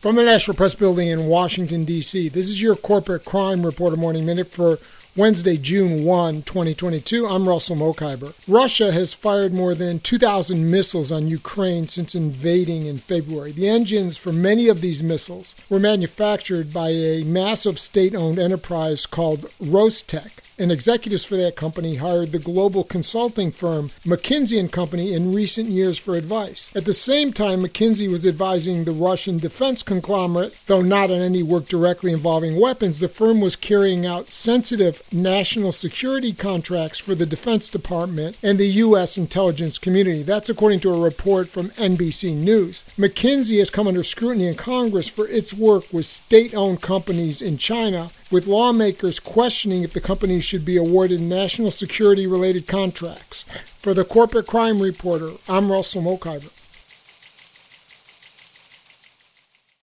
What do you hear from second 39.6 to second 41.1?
community. That's according to a